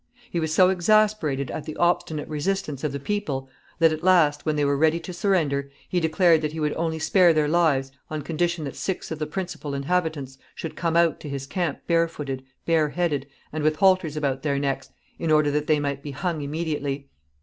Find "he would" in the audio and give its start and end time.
6.53-6.73